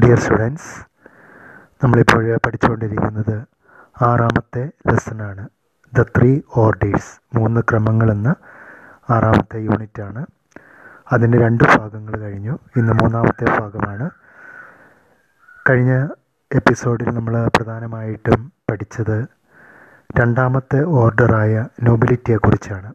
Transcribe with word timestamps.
Dear 0.00 0.18
students 0.18 0.70
നമ്മളിപ്പോൾ 1.82 2.38
പഠിച്ചുകൊണ്ടിരിക്കുന്നത് 2.46 3.36
ആറാമത്തെ 4.02 4.62
ലെസണാണ് 4.88 5.44
ദ 5.92 6.02
ത്രീ 6.16 6.40
ഓർഡേഴ്സ് 6.56 7.38
മൂന്ന് 7.38 7.60
ക്രമങ്ങളെന്ന 7.60 8.30
ആറാമത്തെ 9.10 9.58
യൂണിറ്റാണ് 9.58 10.22
അതിന്റെ 11.12 11.38
രണ്ട് 11.38 11.64
ഭാഗങ്ങൾ 11.64 12.20
കഴിഞ്ഞു. 12.20 12.58
ഇന്ന് 12.76 12.92
മൂന്നാമത്തെ 12.92 13.44
ഭാഗമാണ്. 13.60 14.06
കഴിഞ്ഞ 15.68 15.92
എപ്പിസോഡിൽ 16.50 17.08
നമ്മൾ 17.08 17.48
പ്രധാനമായിട്ടും 17.56 18.40
പഠിച്ചത് 18.70 19.16
രണ്ടാമത്തെ 20.18 20.80
ഓർഡറായ 20.94 21.54
നോബിലിറ്റിയെക്കുറിച്ചാണ് 21.82 22.90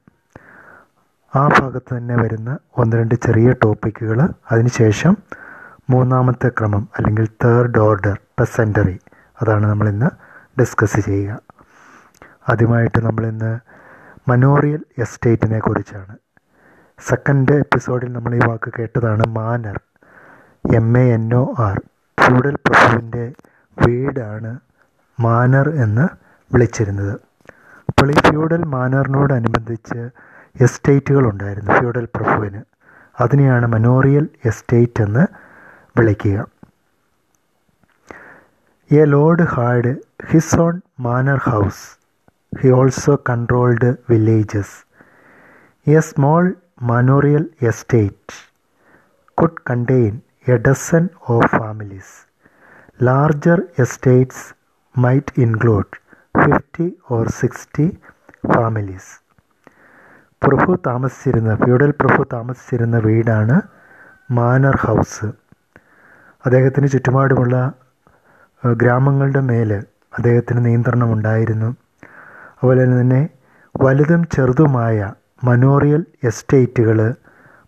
ആ 1.34 1.47
ഭാഗത്ത് 1.47 1.97
തന്നെ 1.97 2.16
വരുന്ന 2.16 2.52
ഒന്ന് 2.77 2.97
രണ്ട് 2.97 3.16
ചെറിയ 3.16 3.52
ടോപ്പിക്കുകൾ 3.63 4.20
അതിനുശേഷം 4.52 5.13
മൂന്നാമത്തെ 5.90 6.50
ക്രമം 6.50 6.88
അല്ലെങ്കിൽ 6.98 7.28
തേർഡ് 7.46 7.79
ഓർഡർ 7.79 8.20
പെസന്ററി 8.39 9.00
അതാണ് 9.42 9.66
നമ്മൾ 9.66 9.89
ഇന്ന് 9.89 10.10
ഡിസ്കസ് 10.60 11.00
ചെയ്യുക. 11.00 11.42
ആദ്യമായിട്ട് 12.50 13.00
നമ്മൾ 13.06 13.28
ഇന്ന് 13.28 13.60
മനോറിയൽ 14.30 14.82
എസ്റ്റേറ്റിനെ 14.97 15.60
കുറിച്ചാണ്. 15.60 16.18
സെക്കൻഡ് 17.00 17.54
എപ്പിസോഡിൽ 17.54 18.14
നമ്മൾ 18.14 18.36
ഈ 18.36 18.39
വാക്ക് 18.47 18.74
കേട്ടതാണ് 18.80 19.28
manor 19.28 19.80
M 20.75 20.97
A 20.97 21.14
N 21.14 21.36
O 21.36 21.56
R 21.60 21.82
feudal 22.18 22.56
പ്രഭുവിന്റെ 22.68 23.33
വീടാണ് 23.78 24.60
മാനർ 25.19 25.69
എന്ന് 25.69 26.08
വിളിച്ചിരുന്നത്. 26.54 27.19
അപ്പോൾ 27.89 28.11
ഈ 28.11 28.18
ഫ്യൂഡൽ 28.30 28.64
മാനറിനോടനുബന്ധിച്ച് 28.66 30.10
എസ്റ്റേറ്റുകൾ 30.64 31.30
ഉണ്ടായിരുന്നു 31.30 31.71
ഫ്യൂഡൽ 31.71 32.08
പ്രഭുവിന്. 32.16 32.61
അതിനെയാണ് 33.22 33.67
മനോറിയൽ 33.67 34.30
എസ്റ്റേറ്റ് 34.45 35.03
എന്ന് 35.03 35.48
വിളിക്കുക. 36.00 36.38
A 38.92 39.03
lord 39.06 39.45
had 39.53 39.92
his 40.30 40.59
own 40.66 40.75
manor 41.06 41.39
house 41.47 41.81
he 42.53 42.69
also 42.78 43.14
controlled 43.30 43.89
villages 44.09 44.78
a 45.88 46.00
small 46.08 46.45
manorial 46.89 47.44
estate 47.69 48.36
could 49.38 49.61
contain 49.69 50.16
a 50.47 50.58
dozen 50.66 51.03
of 51.28 51.50
families 51.58 52.13
larger 53.00 53.59
estates 53.84 54.45
might 54.95 55.34
include 55.45 55.91
fifty 56.36 56.88
or 57.11 57.25
sixty 57.39 57.88
families 58.53 59.11
പ്രഭു 60.41 60.72
താമസിച്ചിരുന്ന 60.88 61.53
feudal 61.63 61.94
പ്രഭു 62.02 62.23
താമസിച്ചിരുന്ന 62.34 62.97
വീടാണ് 63.08 63.58
manor 64.30 64.78
house 64.86 65.28
അദ്ദേഹത്തിന് 66.45 66.87
ചുറ്റുപാടുമുള്ള 66.87 67.55
ഗ്രാമങ്ങളുടെ 68.63 69.41
മേൽ 69.49 69.71
അദ്ദേഹത്തിന് 70.17 70.65
നിയന്ത്രണമുണ്ടായിരുന്നു. 70.65 71.69
അതുപോലെ 72.57 72.83
തന്നെ 72.85 73.21
വലുതും 73.75 74.21
ചെറുതുമായ 74.35 74.99
മനോറിയൽ 75.43 76.01
എസ്റ്റേറ്റുകൾ 76.23 76.99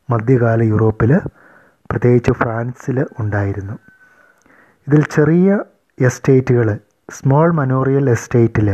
മധ്യകാല 0.09 0.61
യൂറോപ്പിൽ 0.71 1.11
പ്രത്യേകിച്ച് 1.91 2.31
ഫ്രാൻസിൽ 2.31 2.97
ഉണ്ടായിരുന്നു. 3.19 3.75
ഇതിൽ 4.87 5.01
ചെറിയ 5.15 5.49
എസ്റ്റേറ്റുകൾ 5.97 6.67
സ്മോൾ 7.09 7.51
മനോറിയൽ 7.59 8.09
എസ്റ്റേറ്റിൽ 8.09 8.69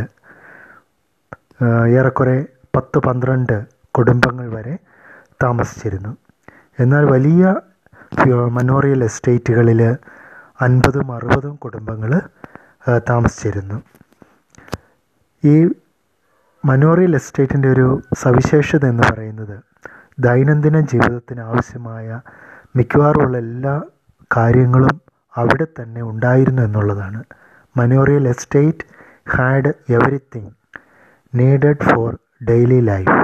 ഏറെക്കുറെ 2.00 2.38
പത്ത് 2.76 2.98
പന്ത്രണ്ട് 3.00 3.56
കുടുംബങ്ങൾ 3.98 4.48
വരെ 4.56 4.76
താമസിച്ചിരുന്നു. 5.44 6.12
എന്നാൽ 6.82 7.04
വലിയ 7.14 7.44
മനോറിയൽ 8.26 9.04
എസ്റ്റേറ്റുകളിൽ 9.04 9.82
അൻപതും 10.62 11.12
അറുപതും 11.12 11.56
കുടുംബങ്ങൾ 11.56 12.22
താമസിച്ചിരുന്നു. 13.10 13.82
ഈ 15.44 15.56
മനോറിയൽ 16.66 17.16
എസ്റ്റേറ്റിന്റെ 17.16 17.70
ഒരു 17.70 18.02
സവിശേഷത 18.18 18.86
എന്ന് 18.86 19.04
പറയുന്നത് 19.12 19.60
ദൈനംദിന 20.20 20.80
ജീവിതത്തിന് 20.80 21.42
ആവശ്യമായ 21.42 22.22
മിക്കവാറുമുള്ള 22.76 23.38
എല്ലാ 23.38 23.82
കാര്യങ്ങളും 24.38 25.02
അവിടെ 25.36 25.68
തന്നെ 25.80 26.02
ഉണ്ടായിരുന്നു 26.02 26.62
എന്നുള്ളതാണ്. 26.62 27.24
Manorial 27.78 28.28
estate 28.28 28.86
had 29.36 29.74
everything 29.90 30.52
needed 31.36 31.84
for 31.84 32.18
daily 32.50 32.80
life. 32.82 33.18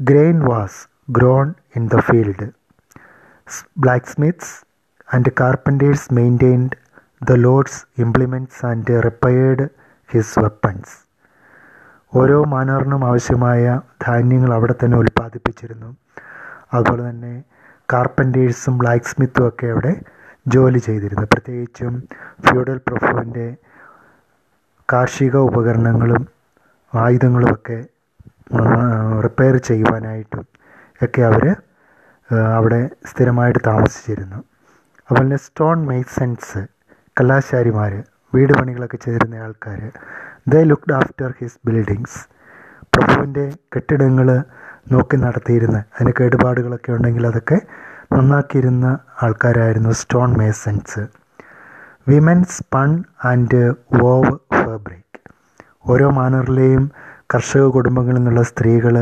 Grain 0.00 0.38
was 0.40 0.88
grown 1.10 1.54
in 1.76 1.88
the 1.94 1.96
field. 1.98 2.65
Black 3.76 4.32
and 5.08 5.26
carpenters 5.36 6.10
maintained 6.10 6.74
the 7.22 7.36
Lord's 7.36 7.86
implements 7.96 8.62
and 8.62 8.88
repaired 8.88 9.60
his 10.08 10.28
weapons. 10.36 10.86
ഓരോ 12.12 12.42
മാനറിനും 12.44 13.02
ആവശ്യമായ 13.04 13.62
ധാന്യങ്ങൾ 14.02 14.50
അവിടെ 14.52 14.74
തന്നെ 14.84 14.96
ഉൽപ്പാദിപ്പിച്ചിരുന്നു 14.96 15.88
അതുപോലെ 16.74 17.02
തന്നെ 17.10 17.34
കാർപ്പന്റേഴ്സും 17.88 18.78
ബ്ലാക്ക് 18.78 19.04
സ്മിത്തും 19.04 19.48
ഒക്കെ 19.48 19.66
അവിടെ 19.66 19.92
ജോലി 20.46 20.78
ചെയ്തിരുന്നു 20.78 21.26
പ്രത്യേകിച്ചും 21.26 21.94
ഫ്യൂഡൽ 22.46 22.78
പ്രഭുവിന്റെ 22.78 23.46
കാർഷിക 24.88 25.36
ഉപകരണങ്ങളും 25.36 26.24
ആയുധങ്ങളുമൊക്കെ 26.92 27.78
റിപ്പയർ 29.20 29.56
ചെയ്യുവാനായിട്ടും 29.56 30.44
ഒക്കെ 31.00 31.22
അവർ 31.22 31.44
അവിടെ 32.56 32.80
സ്ഥിരമായിട്ട് 33.10 33.60
താമസിച്ചിരുന്നു. 33.66 34.38
അതുപോലെ 35.08 35.36
സ്റ്റോൺ 35.36 35.78
മെയ്സൺസ് 35.84 36.60
കലാശാരിമാർ 37.16 37.92
വീട് 38.32 38.52
പണികളൊക്കെ 38.58 38.98
ചേരുന്ന 39.04 39.36
ആൾക്കാർ 39.36 39.80
they 40.48 40.62
looked 40.70 40.94
after 40.94 41.28
his 41.38 41.60
buildings 41.66 42.18
പ്രഭുവിന്റെ 42.92 43.44
കെട്ടിടങ്ങൾ 43.74 44.28
നോക്കി 44.92 45.16
നടത്തിയിരുന്ന 45.16 45.78
അതിന് 45.94 46.12
കേടുപാടുകളൊക്കെ 46.18 46.90
ഉണ്ടെങ്കിൽ 46.92 47.24
അതൊക്കെ 47.26 47.58
നന്നാക്കിയിരുന്ന 48.12 48.86
ആൾക്കാരായിരുന്നു 49.22 49.92
stone 49.92 50.30
masons 50.38 51.02
women 52.08 52.40
spun 52.56 52.90
and 53.24 53.60
wove 54.02 54.34
fabric 54.58 55.18
ഓരോ 55.86 56.08
മാനറിലെയും 56.10 56.84
കർഷക 57.34 57.64
കുടുംബങ്ങളിൽ 57.68 58.18
നിന്നുള്ള 58.18 58.42
സ്ത്രീകൾ 58.42 58.96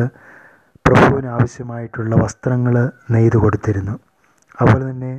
പ്രഭുവിന് 0.85 1.29
ആവശ്യമായിട്ടുള്ള 1.37 2.15
വസ്ത്രങ്ങൾ 2.23 2.75
നെയ്തു 3.13 3.39
കൊടുത്തിരുന്നു. 3.39 3.95
അതുപോലെ 4.61 4.85
തന്നെ 4.91 5.13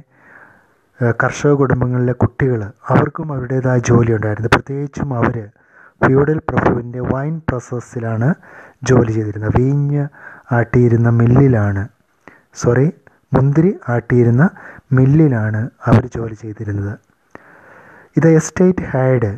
കർഷക 1.21 1.51
കുടുംബങ്ങളിലെ 1.51 2.13
കുട്ടികൾ 2.23 2.59
അവർക്കും 2.91 3.27
അവരുടേതായ 3.33 3.79
ജോലി 3.89 4.11
ഉണ്ടായിരുന്നു. 4.17 4.49
പ്രത്യേകിച്ചും 4.55 5.09
അവർ 5.19 5.35
ഫ്യൂഡൽ 6.01 6.37
പ്രഭുവിന്റെ 6.49 7.01
വൈൻ 7.13 7.41
പ്രോസസ്സിലാണ് 7.49 8.29
ജോലി 8.83 9.11
ചെയ്തിരുന്നത്. 9.11 9.55
വീഞ്ഞ് 9.59 10.03
ആട്ടിയിരുന്ന 10.51 11.09
മില്ലിലാണ് 11.19 11.83
സോറി 12.61 12.87
മുന്തിരി 13.33 13.71
ആട്ടിയിരുന്ന 13.93 14.43
മില്ലിലാണ് 14.97 15.61
അവർ 15.89 16.03
ജോലി 16.15 16.35
ചെയ്തിരുന്നത്. 16.43 16.93
ഇത് 18.17 18.29
estate 18.39 18.85
had 18.91 19.31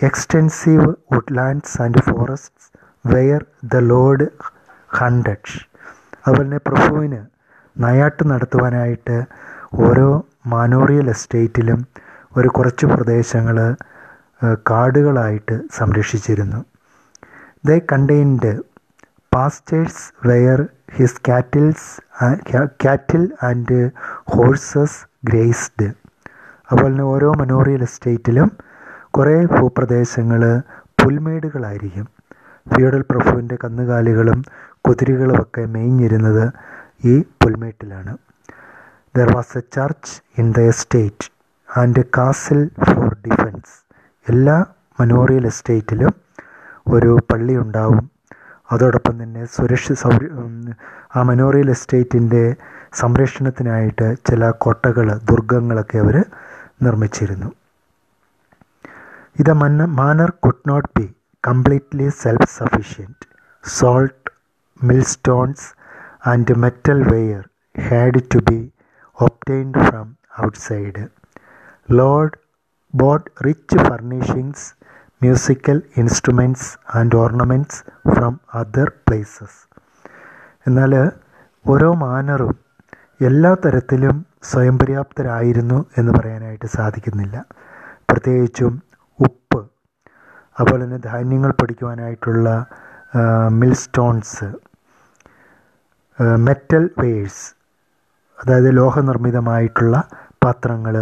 extensive 0.00 0.88
woodlands 1.14 1.82
and 1.82 2.02
forests 2.08 2.70
where 3.12 3.42
the 3.74 3.82
lord 3.92 4.28
hunted 5.00 5.52
അതുപോലെ 6.26 6.44
തന്നെ 6.44 6.60
പ്രഭുവിന് 6.66 7.20
നയാട്ട് 7.76 8.30
നടത്തുവാനായിട്ട് 8.30 9.16
ഓരോ 9.74 10.08
മാനോറിയൽ 10.46 11.08
എസ്റ്റേറ്റിലും 11.10 11.80
ഒരു 12.36 12.48
കുറച്ച് 12.48 12.86
പ്രദേശങ്ങൾ 12.86 13.56
കാടുകളായിട്ട് 14.70 15.60
സംരക്ഷിച്ചിരുന്നു. 15.78 16.60
The 17.66 17.80
contained 17.92 18.52
pastures 19.34 20.28
where 20.28 20.60
his 20.96 21.20
cattles 21.28 21.90
cattle 22.84 23.22
and 23.48 23.78
horses 24.32 24.98
grazed 25.24 25.88
അതുപോലെ 26.70 26.90
തന്നെ 26.92 27.04
ഓരോ 27.04 27.32
മനോറിയൽ 27.40 27.82
എസ്റ്റേറ്റിലും 27.82 28.50
കുറേ 29.10 29.36
ഭൂപ്രദേശങ്ങൾ 29.54 30.42
പുൽമേടുകളായിരിക്കും. 31.02 32.06
ഫ്യൂഡൽ 32.66 33.04
പ്രഭുവിന്റെ 33.10 33.58
കന്നുകാലികളും 33.64 34.44
കുതിരകളുമൊക്കെ 34.88 35.64
മേഞ്ഞിരുന്നത് 35.66 36.52
ഈ 37.04 37.22
പുൽമേട്ടിലാണ്. 37.22 38.16
There 39.16 39.34
was 39.34 39.58
a 39.58 39.62
church 39.72 40.22
in 40.38 40.52
the 40.52 40.60
estate 40.60 41.30
and 41.78 42.04
castle 42.18 42.70
for 42.84 43.16
defence 43.28 43.74
എല്ലാ 44.28 44.64
മനോറിയൽ 45.00 45.46
എസ്റ്റേറ്റിലും 45.46 46.14
ഒരു 46.88 47.18
പള്ളി 47.32 47.56
ഉണ്ടാവും. 47.56 48.10
അതോടൊപ്പം 48.72 49.22
തന്നെ 49.22 49.44
സുരക്ഷ 49.44 49.92
സൗര 49.92 50.24
ആ 51.16 51.22
മനോറിയൽ 51.22 51.70
എസ്റ്റേറ്റിന്റെ 51.70 52.54
സംരക്ഷണത്തിനായിട്ട് 52.92 54.16
ചില 54.30 54.50
കോട്ടകൾ 54.50 55.18
ദുർഗങ്ങളൊക്കെ 55.18 55.98
അവർ 55.98 56.24
നിർമ്മിച്ചിരുന്നു. 56.82 57.52
ഇത് 59.40 59.52
മന്ന 59.52 59.84
manor 59.84 60.30
could 60.30 60.68
not 60.68 60.88
be 61.00 61.14
completely 61.44 62.08
self 62.22 62.50
sufficient. 62.58 63.18
Salt 63.64 64.28
millstones, 64.80 65.60
and 66.26 66.48
metal 66.56 66.98
ware 67.02 67.42
had 67.88 68.20
to 68.34 68.38
be 68.50 68.60
obtained 69.16 69.80
from 69.88 70.06
outside 70.40 71.02
lord 71.88 72.36
bought 72.94 73.30
rich 73.46 73.78
furnishings 73.78 74.66
musical 75.20 75.82
instruments 75.96 76.70
and 76.94 77.16
ornaments 77.16 77.80
from 78.08 78.40
other 78.54 78.88
places 79.04 79.60
എന്നാൽ 80.66 80.92
ഓരോ 81.64 81.94
മാനറും 82.04 82.54
എല്ലാ 83.20 83.54
തരത്തിലും 83.64 84.16
സ്വയം 84.42 84.78
പര്യാപ്തരായിരുന്നു 84.78 85.86
എന്ന് 85.98 86.12
പറയാനായിട്ട് 86.12 86.66
സാധിക്കുന്നില്ല. 86.66 87.36
പ്രത്യേകിച്ചും 88.10 88.72
ഉപ്പ് 89.18 89.60
അതുപോലെ 90.56 90.82
തന്നെ 90.84 91.00
ധാന്യങ്ങൾ 91.10 91.50
പൊടിക്കുവാനായിട്ടുള്ള 91.60 92.48
മിൽ 93.60 93.72
സ്റ്റോൺസ് 93.82 94.48
മെറ്റൽ 96.46 96.84
വെയേഴ്സ് 97.00 97.44
അതായത് 98.38 98.68
ലോഹനിർമ്മിതമായിട്ടുള്ള 98.80 99.96
പാത്രങ്ങൾ 100.44 100.94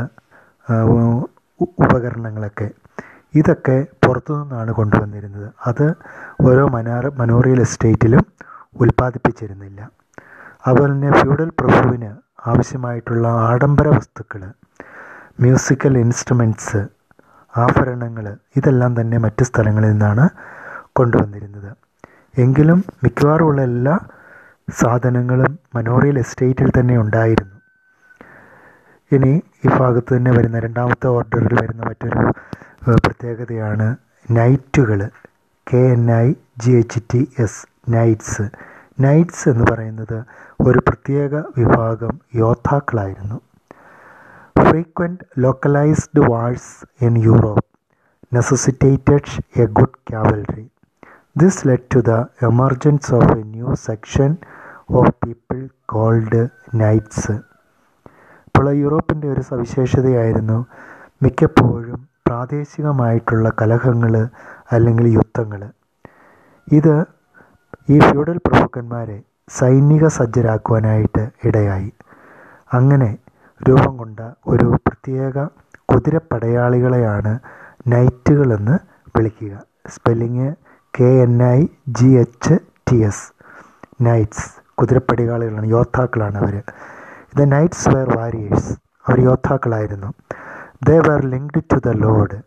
ഉപകരണങ്ങളൊക്കെ. 1.60 2.68
ഇതൊക്കെ 3.34 3.76
പുറത്തു 4.04 4.32
നിന്നാണ് 4.38 4.70
കൊണ്ടുവന്നിരുന്നത്. 4.78 5.48
അത് 5.68 5.86
ഓരോ 6.48 6.64
മനാർ 6.76 7.04
മനോറിയൽ 7.20 7.60
എസ്റ്റേറ്റിലും 7.66 8.24
ഉൽപ്പാദിപ്പിച്ചിരുന്നില്ല. 8.82 9.80
അതുപോലെ 10.66 10.92
തന്നെ 10.94 11.10
ഫ്യൂഡൽ 11.20 11.50
പ്രഭുവിന് 11.60 12.10
ആവശ്യമായിട്ടുള്ള 12.50 13.26
ആഡംബര 13.50 13.88
വസ്തുക്കൾ 13.96 14.42
മ്യൂസിക്കൽ 15.44 15.94
ഇൻസ്ട്രുമെന്റ്സ് 16.04 16.80
ആഭരണങ്ങൾ 17.56 18.36
ഇതെല്ലാം 18.56 19.00
തന്നെ 19.00 19.18
മറ്റ് 19.18 19.44
സ്ഥലങ്ങളിൽ 19.44 19.90
നിന്നാണ് 19.90 20.28
കൊണ്ടുവന്നിരുന്നത്. 20.92 21.76
എങ്കിലും 22.38 22.84
മിക്കവാറുമുള്ള 23.04 23.62
എല്ലാ 23.62 23.98
സാധനങ്ങളും 24.70 25.58
മനോറിയൽ 25.76 26.18
എസ്റ്റേറ്റിൽ 26.18 26.70
തന്നെ 26.70 26.98
ഉണ്ടായിരുന്നു. 26.98 27.60
ഇനി 29.12 29.42
ഈ 29.64 29.68
ഭാഗത്ത് 29.68 30.16
തന്നെ 30.16 30.30
വരുന്ന 30.30 30.58
രണ്ടാമത്തെ 30.58 31.06
ഓർഡറിൽ 31.06 31.54
വരുന്ന 31.62 31.82
മറ്റൊരു 31.82 32.32
പ്രത്യേകതയാണ് 32.96 33.96
നൈറ്റുകൾ 34.30 35.10
K 35.72 35.76
N 35.76 36.10
I 36.10 36.34
G 36.58 36.70
H 36.70 37.00
T 37.14 37.32
S 37.38 37.90
knights. 37.90 38.42
Knights 39.00 39.48
എന്ന് 39.48 39.64
പറയുന്നത് 39.72 40.24
ഒരു 40.66 40.78
പ്രത്യേക 40.78 41.34
വിഭാഗം 41.36 42.20
യോദ്ധാക്കളായിരുന്നു. 42.34 43.40
Frequent 44.66 45.24
localised 45.44 46.22
wars 46.30 46.70
in 47.06 47.14
Europe 47.28 47.66
necessitated 48.34 49.30
a 49.62 49.66
good 49.78 49.98
cavalry 50.12 50.66
this 51.36 51.68
led 51.68 51.88
to 51.94 52.00
the 52.10 52.14
emergence 52.50 53.14
of 53.18 53.30
a 53.38 53.42
new 53.54 53.70
section 53.88 54.30
of 54.90 55.12
people 55.24 55.60
called 55.84 56.42
knights 56.74 57.36
ഇപ്പോൾ 58.46 58.68
യൂറോപ്പിന്റെ 58.82 59.26
ഒരു 59.32 59.40
സവിശേഷതയായിരുന്നു 59.40 60.58
മിക്കപ്പോഴും 61.22 61.98
പ്രാദേശികമായിട്ടുള്ള 62.26 63.46
കലഹങ്ങൾ 63.60 64.12
അല്ലെങ്കിൽ 64.72 65.06
യുദ്ധങ്ങൾ. 65.18 65.62
ഇത് 66.68 66.94
ഈ 67.88 67.96
ഫ്യൂഡൽ 68.00 68.36
പ്രഭുക്കന്മാരെ 68.46 69.18
സൈനിക 69.48 70.06
സജ്ജരാക്കുവാനായിട്ട് 70.18 71.24
ഇടയായി. 71.48 71.90
അങ്ങനെ 72.72 73.10
രൂപം 73.68 73.96
കൊണ്ട 73.96 74.20
ഒരു 74.46 74.76
പ്രത്യേക 74.86 75.46
കുതിരപ്പടയാളികളെയാണ് 75.94 77.38
നൈറ്റുകളെന്ന് 77.86 78.78
വിളിക്കുക. 79.16 79.62
Spelling 79.88 80.54
K 81.00 81.04
N 81.04 81.42
I 81.42 81.66
G 81.88 82.06
H 82.06 82.58
T 82.90 82.96
S. 82.96 83.32
Knights 84.00 84.74
കുതിരപ്പടയാളികളാണ് 84.74 85.66
യോദ്ധാക്കളാണ് 85.66 86.38
അവർ 86.38 86.62
ദ 87.36 87.40
നൈറ്റ്സ് 87.40 87.88
വെയർ 87.88 88.16
വാരിയേഴ്സ്. 88.16 88.72
അവർ 89.06 89.20
യോദ്ധാക്കളായിരുന്നു. 89.20 90.12
They 90.88 90.98
were 90.98 91.26
linked 91.26 91.62
to 91.72 91.80
the 91.86 91.90
lord. 91.90 92.38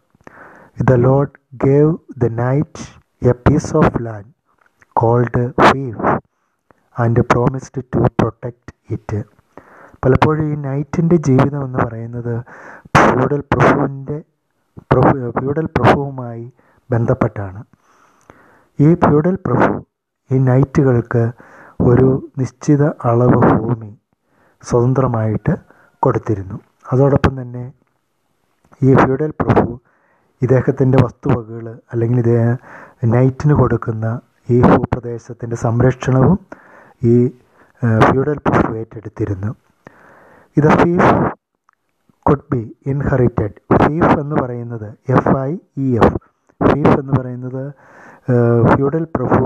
The 0.83 0.93
lord 0.93 1.65
gave 1.65 1.97
the 2.17 2.25
knight 2.25 3.27
a 3.29 3.31
piece 3.31 3.75
of 3.75 3.97
land 4.01 4.31
called 4.93 5.53
fief 5.71 6.19
and 6.99 7.21
promised 7.21 7.83
to 7.95 7.99
protect 7.99 8.73
it. 8.89 9.32
പലപ്പോഴും 10.03 10.45
ഈ 10.51 10.55
നൈറ്റിന്റെ 10.67 11.15
ജീവിതം 11.15 11.65
എന്ന് 11.65 11.79
പറയുന്നത് 11.85 12.33
feudal 12.97 13.41
പ്രഭുവിന്റെ 13.51 14.17
പ്രഭു 14.91 15.11
feudal 15.37 15.65
പ്രഭുവുമായി 15.65 16.45
ബന്ധപ്പെട്ടാണ്. 16.89 17.61
ഈ 18.79 18.95
ഫ്യൂഡൽ 19.03 19.35
പ്രഭു 19.45 19.69
ഈ 20.31 20.37
നൈറ്റുകൾക്ക് 20.49 21.23
ഒരു 21.89 22.09
നിശ്ചിത 22.39 22.83
അളവ് 23.09 23.39
ഭൂമി 23.59 23.91
സ്വതന്ത്രമായിട്ട് 24.63 25.53
കൊടുത്തിരുന്നു. 26.03 26.57
അതോടൊപ്പം 26.93 27.41
തന്നെ 27.41 27.63
ഈ 28.81 28.93
ഫ്യൂഡൽ 29.01 29.31
പ്രഭു 29.41 29.65
ഇദ്ദേഹത്തിന്റെ 30.41 30.97
വസ്തുവകകൾ 31.05 31.65
അല്ലെങ്കിൽ 31.91 32.17
ഇദ്ദേഹം 32.17 32.57
നൈറ്റിന് 33.15 33.53
കൊടുക്കുന്ന 33.53 34.05
ഈ 34.53 34.61
ഭൂപ്രദേശത്തിന്റെ 34.61 35.55
സംരക്ഷണവും 35.55 36.39
ഈ 37.13 37.15
ഫ്യൂഡൽ 38.07 38.37
പ്രഭു 38.47 38.71
ഏറ്റെടുത്തിരുന്നു. 38.81 39.51
ഇത് 40.57 40.69
fief 40.79 41.11
could 42.25 42.47
be 42.51 42.61
inherited 42.91 43.55
fief 43.81 44.13
എന്ന് 44.23 44.35
പറയുന്നത് 44.41 44.89
F 45.15 45.35
I 45.49 45.51
E 45.85 45.87
F 46.01 46.19
fief 46.61 46.95
എന്ന് 47.01 47.13
പറയുന്നത് 47.19 47.63
ഫ്യൂഡൽ 48.71 49.05
പ്രഭു 49.15 49.45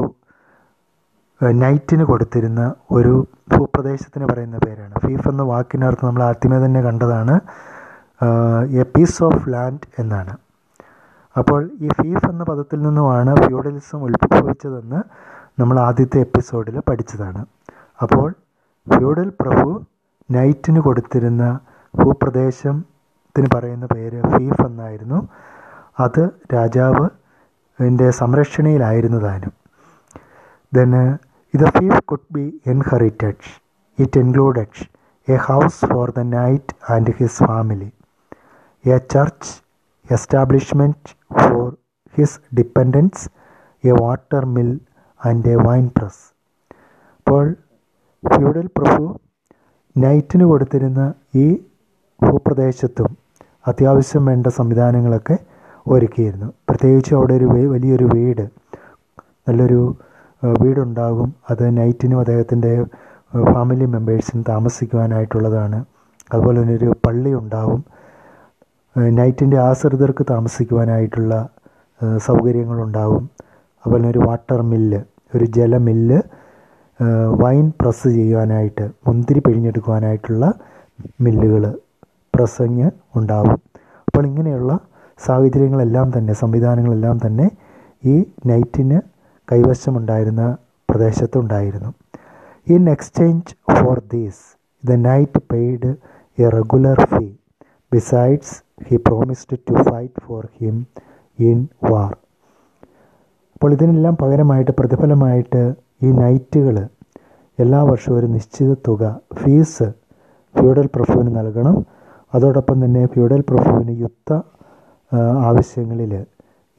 നൈറ്റിന് 1.61 2.03
കൊടുത്തിരുന്ന 2.09 2.61
ഒരു 2.97 3.13
ഭൂപ്രദേശത്തിന് 3.53 4.25
പറയുന്ന 4.31 4.57
പേരാണ്. 4.65 4.93
ഫീഫ് 5.03 5.27
എന്ന 5.31 5.43
വാക്കിനർത്ഥം 5.51 6.07
നമ്മൾ 6.09 6.23
ആദ്യമേ 6.29 6.57
തന്നെ 6.65 6.81
കണ്ടതാണ് 6.87 7.35
എ 8.81 8.85
പീസ് 8.93 9.19
ഓഫ് 9.27 9.43
ലാൻഡ് 9.53 9.87
എന്നാണ്. 10.01 10.33
അപ്പോൾ 11.35 11.61
ഈ 11.85 11.89
ഫീഫ് 11.99 12.27
എന്ന 12.31 12.43
പദത്തിൽ 12.49 12.79
നിന്നുമാണ് 12.85 13.31
ഫ്യൂഡലിസം 13.43 13.99
ഉത്ഭവിച്ചതെന്ന് 14.07 15.01
നമ്മൾ 15.61 15.77
ആദ്യത്തെ 15.87 16.19
എപ്പിസോഡിൽ 16.27 16.77
പഠിച്ചതാണ്. 16.89 17.41
അപ്പോൾ 18.05 18.27
ഫ്യൂഡൽ 18.87 19.29
പ്രഭു 19.41 19.69
നൈറ്റിന് 20.29 20.79
കൊടുത്തിരുന്ന 20.79 21.43
ഭൂപ്രദേശത്തിന് 21.93 23.47
പറയുന്ന 23.55 23.85
പേര് 23.85 24.19
ഫീഫ് 24.33 24.65
എന്നായിരുന്നു. 24.65 25.19
അത് 25.99 26.23
രാജാവ് 26.53 27.05
എന്റെ 27.79 28.07
സംരക്ഷണയിലായിരുന്നു 28.11 29.19
താനും 29.19 29.53
ദെൻ 30.73 30.93
ഇത് 31.53 31.65
fief 31.75 32.01
could 32.05 32.29
be 32.35 32.45
inherited 32.65 33.43
it 33.97 34.19
included 34.19 34.83
a 35.27 35.37
house 35.47 35.85
for 35.85 36.07
the 36.11 36.23
knight 36.33 36.75
and 36.93 37.13
his 37.19 37.43
family 37.43 37.89
a 38.85 38.97
church 39.13 39.51
establishment 40.05 41.13
for 41.39 41.65
his 42.13 42.39
dependants 42.59 43.23
a 43.83 43.93
water 44.01 44.45
mill 44.55 44.69
and 45.21 45.49
a 45.49 45.57
wine 45.67 45.87
press 45.97 46.21
അപ്പോൾ 47.17 47.45
ഫ്യൂഡൽ 48.23 48.67
പ്രഭു 48.77 49.03
നൈറ്റിന് 49.97 50.43
കൊടുത്തിരുന്ന 50.43 51.13
ഈ 51.35 51.45
ഭൂപ്രദേശത്തും 52.23 53.17
അത്യാവശ്യം 53.67 54.25
വേണ്ട 54.25 54.47
സംവിധാനങ്ങളൊക്കെ 54.47 55.37
ഒരുക്കിയിരുന്നു. 55.87 56.45
പ്രത്യേകിച്ച് 56.69 57.15
അവിടെ 57.15 57.33
ഒരു 57.33 57.45
വലിയൊരു 57.45 58.09
വീട് 58.13 58.45
നല്ലൊരു 59.47 59.95
വീടുണ്ടാകും. 60.61 61.35
അത് 61.49 61.77
നൈറ്റിനും 61.77 62.19
അദ്ദേഹത്തിന്റെ 62.19 62.83
ഫാമിലി 63.53 63.85
മെമ്പേഴ്സിന് 63.85 64.43
താമസിക്കുവാനായിട്ടുള്ളതാണ്. 64.49 65.85
അതുപോലെ 66.33 66.61
തന്നെ 66.61 66.73
ഒരു 66.73 66.95
പള്ളി 67.05 67.33
ഉണ്ടാവും. 67.33 67.81
നൈറ്റിന്റെ 69.17 69.57
ആശ്രിതർക്ക് 69.57 70.25
താമസിക്കുവാനായിട്ടുള്ള 70.29 71.33
സൗകര്യങ്ങളുണ്ടാവും. 72.17 73.29
അതുപോലെ 73.85 74.09
ഒരു 74.09 74.19
വാട്ടർ 74.19 74.61
മില്ല് 74.61 74.99
ഒരു 75.35 75.45
ജലമില്ല് 75.45 76.19
വൈൻ 77.41 77.65
പ്രസ് 77.81 78.07
ചെയ്യുവാനായിട്ട് 78.09 78.85
മുന്തിരി 79.07 79.39
പിഴിഞ്ഞെടുക്കുവാനായിട്ടുള്ള 79.39 80.45
മില്ലുകൾ 81.21 81.63
പ്രസങ് 82.33 82.87
ഉണ്ടാവും. 83.15 83.59
അപ്പോൾ 84.07 84.23
ഇങ്ങനെയുള്ള 84.25 84.71
സാഹചര്യങ്ങളെല്ലാം 85.19 86.07
തന്നെ 86.17 86.33
സംവിധാനങ്ങളെല്ലാം 86.33 87.17
തന്നെ 87.25 87.47
ഈ 88.03 88.15
നൈറ്റിന് 88.45 88.97
കൈവശമുണ്ടായിരുന്ന 89.47 90.43
പ്രദേശത്തുണ്ടായിരുന്നു. 90.89 91.91
In 92.67 92.83
exchange 92.89 93.53
for 93.77 93.97
these 94.13 94.41
the 94.83 94.95
knight 95.09 95.41
paid 95.51 95.91
a 96.37 96.49
regular 96.57 96.99
fee 97.13 97.25
besides 97.91 98.55
he 98.87 98.97
promised 99.07 99.57
to 99.67 99.75
fight 99.89 100.21
for 100.25 100.43
him 100.59 100.77
in 101.39 101.59
war 101.91 102.13
അപ്പോൾ 103.55 103.71
ഇതിനെല്ലാം 103.73 104.15
പകരമായിട്ട് 104.21 104.71
പ്രതിഫലമായിട്ട് 104.71 105.61
ഈ 106.01 106.09
നൈറ്റുകൾ 106.21 106.75
എല്ലാ 107.59 107.79
വർഷവും 107.83 108.17
ഒരു 108.19 108.27
നിശ്ചിത 108.35 108.71
തുക 108.87 109.03
ഫീസ് 109.33 109.87
ഫ്യൂഡൽ 110.55 110.87
പ്രഭുവിന് 110.95 111.31
നൽകണം. 111.37 111.75
അതോടൊപ്പം 112.33 112.85
തന്നെ 112.85 113.05
ഫ്യൂഡൽ 113.05 113.41
പ്രഭുവിന് 113.49 113.93
യുദ്ധ 114.03 114.31
ആവശ്യങ്ങളിൽ 115.49 116.13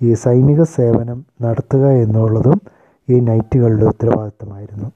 ഈ 0.00 0.14
സൈനിക 0.24 0.62
സേവനം 0.76 1.18
നടത്തുക 1.42 1.84
എന്നുള്ളതും 2.02 2.58
ഈ 3.08 3.20
നൈറ്റുകളുടെ 3.20 3.84
ഉത്തരവാദിത്തമായിരുന്നു. 3.84 4.88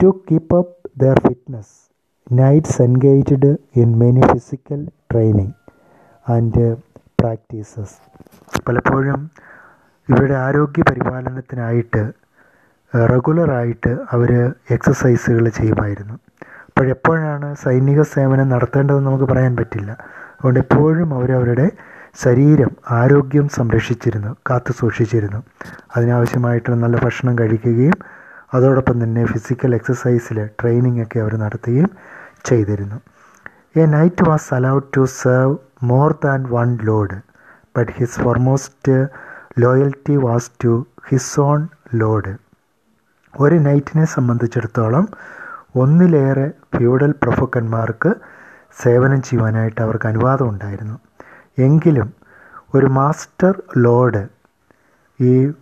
To 0.00 0.08
keep 0.26 0.56
up 0.56 0.74
their 1.00 1.16
fitness 1.26 1.74
knights 2.32 2.82
engaged 2.82 3.50
in 3.76 3.90
many 3.98 4.22
physical 4.32 4.80
training 5.12 5.54
and 6.26 6.64
practices 7.20 7.96
പലപ്പോഴും 8.66 9.20
ഇവരുടെ 10.08 10.34
ആരോഗ്യ 10.46 10.82
പരിപാലനത്തിനായിട്ട് 10.90 12.02
റെഗുലറായിട്ട് 12.94 13.98
അവർ 14.10 14.54
എക്സസൈസുകൾ 14.70 15.48
ചെയ്യുമായിരുന്നു. 15.48 16.14
അപ്പോഴെപ്പോഴാണ് 16.68 17.54
സൈനിക 17.54 18.02
സേവനം 18.02 18.48
നടത്തേണ്ടതെന്ന് 18.48 19.08
നമുക്ക് 19.08 19.24
പറയാൻ 19.24 19.56
പറ്റില്ല. 19.56 19.90
അതുകൊണ്ട് 20.34 20.60
എപ്പോഴും 20.60 21.14
അവരവരുടെ 21.14 21.70
ശരീരം 22.24 22.76
ആരോഗ്യം 22.90 23.48
സംരക്ഷിച്ചിരുന്നു 23.48 24.36
കാത്തു 24.50 24.72
സൂക്ഷിച്ചിരുന്നു. 24.72 25.42
അതിനാവശ്യമായിട്ടുള്ള 25.96 26.76
നല്ല 26.76 26.96
ഭക്ഷണം 26.96 27.38
കഴിക്കുകയും 27.38 27.96
അതോടൊപ്പം 28.54 29.04
തന്നെ 29.04 29.24
ഫിസിക്കൽ 29.24 29.74
എക്സസൈസിൽ 29.74 30.48
ട്രെയിനിങ് 30.60 31.02
ഒക്കെ 31.02 31.20
അവർ 31.20 31.34
നടത്തുകയും 31.34 31.90
ചെയ്തിരുന്നു. 32.44 33.00
A 33.76 33.86
knight 33.86 34.28
was 34.28 34.54
allowed 34.54 34.88
to 34.96 35.04
serve 35.04 35.56
more 35.82 36.14
than 36.24 36.46
one 36.50 36.78
lord 36.82 37.18
but 37.76 37.92
his 37.92 38.20
foremost 38.20 39.06
loyalty 39.58 40.16
was 40.16 40.50
to 40.64 40.86
his 41.08 41.40
own 41.40 41.68
lord 41.94 42.47
ഒരു 43.38 43.54
നൈറ്റിനെ 43.54 44.04
സംബന്ധിച്ചിടത്തോളം 44.04 45.08
ഒന്നിലേറെ 45.76 46.50
ഫ്യൂഡൽ 46.76 47.14
പ്രഭുക്കന്മാർക്ക് 47.22 48.14
സേവനം 48.82 49.22
ചെയ്യുവാനായിട്ട് 49.22 49.80
അവർക്ക് 49.80 50.08
അനുവാദം 50.08 50.48
ഉണ്ടായിരുന്നു. 50.48 50.98
എങ്കിലും 51.58 52.14
ഒരു 52.74 52.86
മാസ്റ്റർ 52.86 53.62
ലോഡ് 53.76 54.28
ഈ 55.20 55.52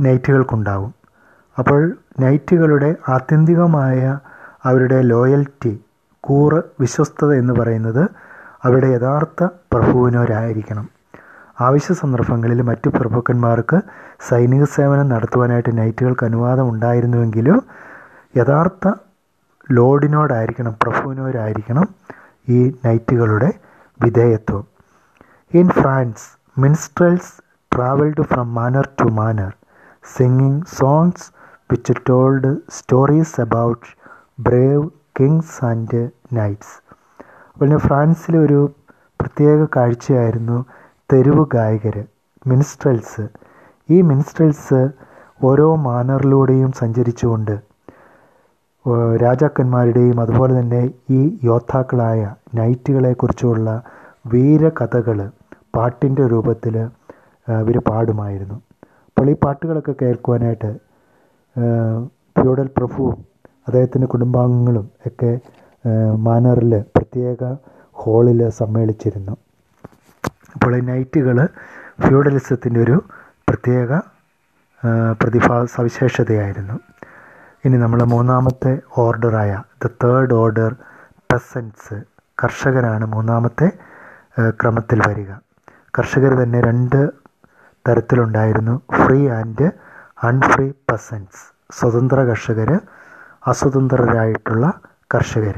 നൈറ്റുകൾക്കുണ്ടാവും. 0.00 0.94
അപ്പോൾ 1.58 1.96
നൈറ്റുകളുടെ 2.20 2.96
ആത്യന്തികമായ 3.08 4.18
അവരുടെ 4.64 5.02
ലോയൽറ്റി 5.02 5.84
കൂറ് 6.20 6.62
വിശ്വസ്തത 6.80 7.32
എന്ന് 7.32 7.52
പറയുന്നത് 7.52 8.08
അവരുടെ 8.64 8.86
യഥാർത്ഥ 8.86 9.44
പ്രഭുവിനോരായിരിക്കണം. 9.44 10.88
ആവശ്യ 11.60 11.94
സന്ദർഭങ്ങളിൽ 11.94 12.62
മറ്റു 12.62 12.88
പ്രഭുക്കന്മാർക്ക് 12.88 13.80
സൈനിക 14.20 14.64
സേവനം 14.64 15.08
നടത്തുവാനായിട്ട് 15.08 15.78
നൈറ്റുകൾക്ക് 15.78 16.24
അനുവാദം 16.24 16.70
ഉണ്ടായിരുന്നുവെങ്കിലും 16.70 17.62
യഥാർത്ഥ 18.36 18.92
ലോഡിനോടായിരിക്കണം 19.72 20.76
പ്രഭുവിനോടായിരിക്കണം 20.82 21.88
ഈ 22.48 22.76
നൈറ്റുകളുടെ 22.84 23.52
വിധേയത്വം. 24.02 24.64
In 25.54 25.68
France 25.68 26.60
minstrels 26.60 27.42
travelled 27.76 28.22
from 28.22 28.54
manor 28.54 28.88
to 29.00 29.04
manor 29.04 29.52
singing 30.16 30.62
songs 30.78 31.32
which 31.70 31.92
told 32.08 32.56
stories 32.70 33.40
about 33.40 33.86
brave 34.40 34.90
kings 35.20 35.64
and 35.64 36.10
knights. 36.32 36.82
അതുപോലെ 37.22 37.76
ഫ്രാൻസിലെ 37.76 38.38
ഒരു 38.38 38.72
പ്രത്യേക 39.20 39.66
കാഴ്ചയായിരുന്നു 39.76 40.64
തെരുവ് 41.12 41.46
ഗായകർ 41.54 42.04
മിനിസ്ട്രൽസ്. 42.46 43.45
ഈ 43.88 43.96
മിനിസ്ട്രൽസ് 44.10 44.80
ഓരോ 45.48 45.66
മാനറിലൂടെയും 45.88 46.70
സഞ്ചരിച്ചുകൊണ്ട് 46.80 47.54
രാജാക്കന്മാരുടെയും 49.24 50.18
അതുപോലെ 50.22 50.52
തന്നെ 50.58 50.82
ഈ 51.18 51.20
യോദ്ധാക്കളായ 51.50 52.20
നൈറ്റുകളെക്കുറിച്ചുള്ള 52.58 53.68
വീരകഥകൾ 54.32 55.18
പാട്ടിന്റെ 55.76 56.24
രൂപത്തിൽ 56.32 56.76
ഇവർ 57.48 57.76
പാടുമായിരുന്നു. 57.88 58.56
അപ്പോൾ 59.08 59.28
ഈ 59.32 59.34
പാട്ടുകളൊക്കെ 59.44 59.94
കേൾക്കുവാനായിട്ട് 60.02 60.70
ഫ്യൂഡൽ 62.36 62.68
പ്രഭുവും 62.78 63.18
അദ്ദേഹത്തിന്റെ 63.66 64.08
കുടുംബാംഗങ്ങളും 64.14 64.86
ഒക്കെ 65.08 65.32
മാനറിൽ 66.28 66.72
പ്രത്യേക 66.96 67.44
ഹോളിൽ 68.02 68.40
സമ്മേളിച്ചിരുന്നു. 68.60 69.34
അപ്പോൾ 70.54 70.72
ഈ 70.78 70.82
നൈറ്റുകൾ 70.90 71.38
ഫ്യൂഡലിസത്തിന്റെ 72.04 72.80
ഒരു 72.86 72.96
പ്രത്യേക 73.48 73.90
പ്രതിഭാ 75.20 75.56
സവിശേഷതയായിരുന്നു 75.74 76.76
ഇനി 77.64 77.76
നമ്മൾ 77.76 78.00
മൂന്നാമത്തെ 78.04 78.72
ഓർഡറായ 78.96 79.52
ദ 79.82 79.90
തേർഡ് 80.02 80.34
ഓർഡർ 80.34 80.72
പെസൻസ് 81.30 81.96
കർഷകരാണ് 82.38 83.04
മൂന്നാമത്തെ 83.06 83.68
ക്രമത്തിൽ 84.60 84.98
വരിക. 85.08 85.30
കർഷകർ 85.94 86.32
തന്നെ 86.42 86.60
രണ്ട് 86.60 87.00
തരത്തിലുണ്ടായിരുന്നു 87.84 88.74
ഫ്രീ 88.96 89.20
ആൻഡ് 89.30 89.66
അൺഫ്രീ 90.22 90.66
പെസൻസ് 90.90 91.40
സ്വതന്ത്ര 91.70 92.20
കർഷകർ 92.22 92.70
അസ്വതന്ത്രരായിട്ടുള്ള 93.42 94.66
കർഷകർ 95.14 95.56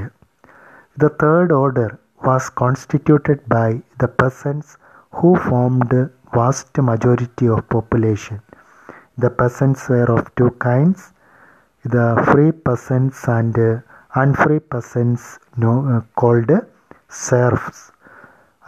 the 0.97 1.09
third 1.23 1.55
order 1.55 1.91
was 2.27 2.53
constituted 2.57 3.45
by 3.49 3.71
the 4.03 4.07
peasants 4.21 4.73
who 5.13 5.31
formed 5.45 6.01
vast 6.37 6.83
majority 6.83 7.49
of 7.49 7.65
population 7.73 8.39
The 9.23 9.31
peasants 9.31 9.93
were 9.93 10.09
of 10.09 10.21
two 10.41 10.51
kinds, 10.65 11.01
the 11.85 12.05
free 12.25 12.53
peasants 12.69 13.21
and 13.29 13.57
unfree 14.17 14.57
unfree 14.57 14.61
peasants 14.75 15.25
called 16.15 16.61
serfs 17.11 17.85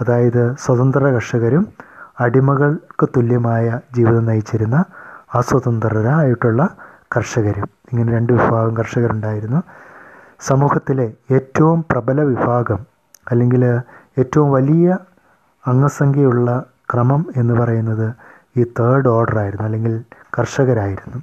അതായത് 0.01 0.57
സ്വതന്ത്ര 0.57 1.03
കർഷകരും 1.03 1.69
അടിമകൾക്ക് 2.21 3.09
തുല്യമായ 3.17 3.81
ജീവിതം 3.95 4.25
നയിച്ചിരുന്ന 4.25 4.85
അസ്വതന്ത്രരായിട്ടുള്ള 5.35 6.77
കർഷകരും. 7.17 7.69
ഇങ്ങനെ 7.93 8.13
രണ്ട് 8.13 8.33
വിഭാഗം 8.33 8.77
കർഷകരുണ്ടായിരുന്നു. 8.77 9.63
സമൂഹത്തിലെ 10.41 11.15
ഏറ്റവും 11.31 11.85
പ്രബല 11.91 12.23
വിഭാഗം 12.23 12.87
അല്ലെങ്കിൽ 13.31 13.65
ഏറ്റവും 14.19 14.51
വലിയ 14.51 14.99
അംഗസംഖ്യയുള്ള 15.67 16.65
ക്രമം 16.91 17.23
എന്ന് 17.41 17.55
പറയുന്നത് 17.61 18.07
ഈ 18.59 18.63
തേർഡ് 18.79 19.09
ഓർഡർ 19.09 19.37
ആയിരുന്നു 19.43 19.65
അല്ലെങ്കിൽ 19.67 19.95
കർഷകരായിരുന്നു. 20.37 21.19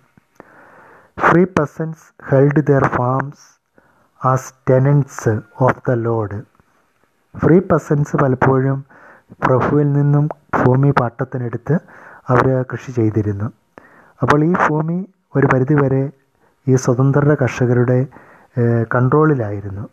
Free 1.18 1.44
peasants 1.58 2.04
held 2.30 2.64
their 2.70 2.86
farms 2.98 3.46
as 4.22 4.52
tenants 4.70 5.34
of 5.66 5.82
the 5.90 5.96
lord 6.08 6.38
free 7.36 7.58
peasants 7.72 8.16
പലപ്പോഴും 8.22 8.78
പ്രഭുവിൽ 9.46 9.88
നിന്നും 9.98 10.26
ഭൂമി 10.60 10.92
പാട്ടത്തിനെടുത്ത് 11.00 11.76
അവർ 12.32 12.48
കൃഷി 12.72 12.92
ചെയ്തിരുന്നു. 12.92 13.48
അപ്പോൾ 14.22 14.40
ഈ 14.50 14.54
ഭൂമി 14.66 14.98
ഒരു 15.36 15.48
പരിധിവരെ 15.54 16.04
ഈ 16.68 16.76
സ്വതന്ത്ര 16.84 17.34
കർഷകരുടെ 17.42 18.00
കൺട്രോളിലായിരുന്നു 18.94 19.84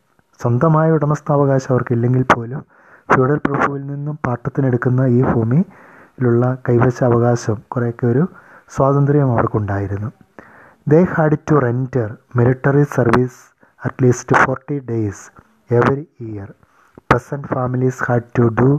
സ്വന്തമായ 0.40 0.96
ഉടമസ്ഥാവകാശം 0.96 1.70
അവർക്കില്ലെങ്കിൽ 1.72 2.24
പോലും 2.34 2.62
ഫ്യൂഡൽ 3.08 3.38
പ്രഭുവിൽ 3.46 3.82
നിന്നും 3.86 4.14
പാട്ടത്തിന് 4.16 4.66
പാട്ടത്തിനെടുക്കുന്ന 4.66 5.02
ഈ 5.18 5.20
ഭൂമിയിലുള്ള 5.32 6.44
കൈവശ 6.68 6.98
അവകാശം 7.04 7.56
കുറേയൊക്കെ 7.68 8.06
ഒരു 8.06 8.22
സ്വാതന്ത്ര്യം 8.70 9.30
അവർക്കുണ്ടായിരുന്നു. 9.30 10.10
They 10.86 11.00
had 11.14 11.38
to 11.50 11.56
render 11.58 12.08
military 12.36 12.84
service 12.96 13.38
at least 13.82 14.36
forty 14.42 14.76
days 14.90 15.24
every 15.70 16.04
year 16.28 16.48
peasant 17.10 17.48
families 17.54 18.02
had 18.08 18.30
to 18.38 18.46
do 18.60 18.70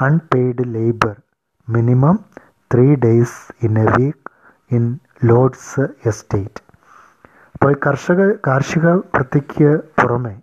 unpaid 0.00 0.66
labour 0.76 1.14
minimum 1.68 2.16
three 2.70 2.86
days 3.04 3.38
in 3.66 3.76
a 3.78 3.86
week 3.96 4.22
in 4.70 4.84
lord's 5.24 5.84
estate 6.06 6.60
അപ്പോൾ 7.54 7.70
ഈ 7.72 7.78
കർഷക 7.86 8.20
കാർഷിക 8.46 8.86
വൃത്തിക്ക് 9.14 9.70
പുറമെ 9.98 10.34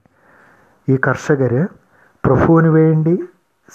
ഈ 0.88 0.98
കർഷകർ 1.08 1.54
പ്രഭുവിന് 2.28 2.68
വേണ്ടി 2.68 3.24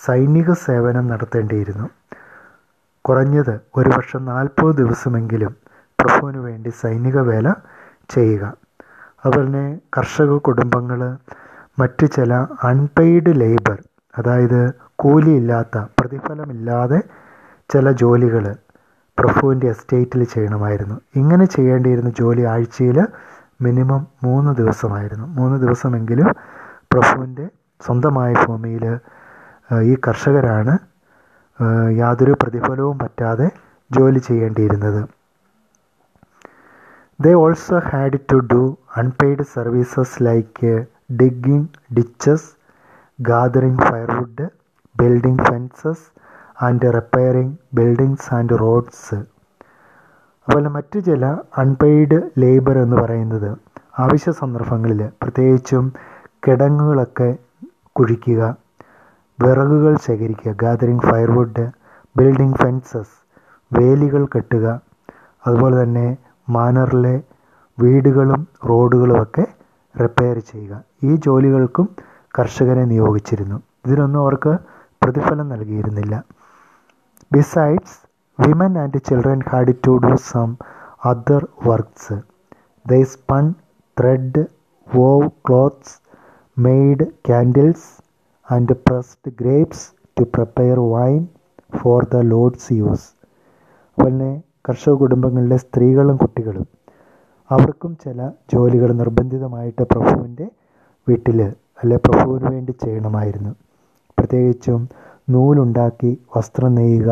സൈനിക 0.04 0.52
സേവനം 0.52 1.08
നടത്തേണ്ടിയിരുന്നു. 1.08 1.88
കുറഞ്ഞത് 3.04 3.60
ഒരു 3.76 3.88
വർഷം 3.88 4.24
നാൽപ്പത് 4.24 4.76
ദിവസമെങ്കിലും 4.76 5.56
പ്രഭുവിന് 6.00 6.38
വേണ്ടി 6.38 6.68
സൈനിക 6.68 7.18
വേല 7.18 7.52
ചെയ്യുക. 8.10 8.52
അതുപോലെ 9.24 9.46
തന്നെ 9.46 9.78
കർഷക 9.98 10.36
കുടുംബങ്ങൾ 10.36 11.16
മറ്റ് 11.78 12.06
ചില 12.06 12.34
അൺപെയ്ഡ് 12.62 13.40
ലേബർ 13.40 13.82
അതായത് 14.18 14.72
കൂലിയില്ലാത്ത 14.96 15.78
പ്രതിഫലമില്ലാതെ 15.78 17.02
ചില 17.70 17.90
ജോലികൾ 17.90 18.56
പ്രഭുവിന്റെ 19.18 19.68
എസ്റ്റേറ്റിൽ 19.68 20.24
ചെയ്യണമായിരുന്നു. 20.24 21.00
ഇങ്ങനെ 21.16 21.44
ചെയ്യേണ്ടിയിരുന്ന 21.44 22.10
ജോലി 22.10 22.42
ആഴ്ചയിൽ 22.42 23.06
മിനിമം 23.60 24.06
മൂന്ന് 24.24 24.56
ദിവസമായിരുന്നു. 24.56 25.26
മൂന്ന് 25.26 25.58
ദിവസമെങ്കിലും 25.58 26.26
പ്രഭുവിന്റെ 26.92 27.48
സ്വന്തമായ 27.84 28.32
ഭൂമിയിൽ 28.44 28.84
ഈ 29.90 29.94
കർഷകരാണ് 30.06 30.74
യാതൊരു 31.96 32.34
പ്രതിഫലവും 32.42 32.96
പറ്റാതെ 32.98 33.48
ജോലി 33.90 34.18
ചെയ്യേണ്ടിയിരുന്നത്. 34.18 35.02
They 37.20 37.34
also 37.42 37.78
had 37.88 38.18
to 38.32 38.36
do 38.52 38.62
unpaid 38.96 39.44
services 39.54 40.16
like 40.22 40.72
digging 41.12 41.66
ditches 41.94 42.48
gathering 43.18 43.84
firewood 43.88 44.46
building 44.96 45.44
fences 45.48 46.04
and 46.62 46.88
repairing 46.94 47.54
buildings 47.74 48.28
and 48.34 48.56
roads 48.60 49.18
അതുപോലെ 50.48 50.68
മറ്റ് 50.68 50.98
ചില 51.04 51.24
അൺപെയ്ഡ് 51.58 52.18
ലേബർ 52.38 52.76
എന്ന് 52.78 52.96
പറയുന്നത് 52.96 53.50
ആവശ്യ 53.98 54.32
സന്ദർഭങ്ങളിൽ 54.32 55.00
പ്രത്യേകിച്ചും 55.22 55.84
കിടങ്ങുകളൊക്കെ 56.46 57.30
കുഴിക്കുക 57.96 58.56
വിറകുകൾ 59.38 59.96
ശേഖരിക്കുക 59.96 60.52
ഗാദറിങ് 60.62 61.00
ഫയർവുഡ് 61.00 61.64
ബിൽഡിംഗ് 62.16 62.56
ഫെൻസസ് 62.56 63.14
വേലികൾ 63.70 64.26
കെട്ടുക 64.34 64.66
അതുപോലെ 65.46 65.82
തന്നെ 65.82 66.06
മാനറിലെ 66.50 67.22
വീടുകളും 67.78 68.48
റോഡുകളുമൊക്കെ 68.68 69.44
റിപ്പയർ 69.94 70.38
ചെയ്യുക. 70.38 70.74
ഈ 71.04 71.16
ജോലികൾക്കും 71.16 71.86
കർഷകരെ 72.38 72.84
നിയോഗിച്ചിരുന്നു. 72.84 73.62
ഇതിനൊന്നും 73.86 74.20
അവർക്ക് 74.20 74.52
പ്രതിഫലം 75.02 75.48
നൽകിയിരുന്നില്ല. 75.48 76.14
Besides 77.32 77.98
women 78.38 78.78
and 78.78 78.98
children 79.08 79.40
had 79.50 79.74
to 79.86 79.92
do 80.04 80.14
some 80.30 80.56
other 81.04 81.46
works 81.66 82.16
they 82.86 83.02
spun 83.14 83.44
thread 83.96 84.42
wove 84.94 85.30
clothes 85.48 86.01
made 86.56 87.04
candles 87.26 87.88
and 88.48 88.74
pressed 88.86 89.30
grapes 89.40 89.84
to 90.16 90.24
prepare 90.34 90.78
wine 90.94 91.22
for 91.72 92.04
the 92.04 92.16
lord's 92.32 92.72
use 92.72 93.06
അതുപോലെ 93.98 94.30
കർഷക 94.68 94.94
കുടുംബങ്ങളിലെ 94.94 95.56
സ്ത്രീകളും 95.56 96.16
കുട്ടികളും 96.16 96.66
അവർക്കും 97.50 97.96
ചില 98.04 98.18
ജോലികൾ 98.52 98.92
നിർബന്ധിതമായിട്ട് 98.92 99.82
പ്രഭുവിന്റെ 99.82 100.46
വീട്ടിൽ 101.06 101.38
അല്ലെ 101.82 101.96
പ്രഭുവിന് 101.96 102.48
വേണ്ടി 102.54 102.72
ചെയ്യണമായിരുന്നു. 102.84 103.52
പ്രത്യേകിച്ചും 104.18 104.80
നൂലുണ്ടാക്കി 105.28 106.10
വസ്ത്രം 106.36 106.74
നെയ്യുക 106.74 107.10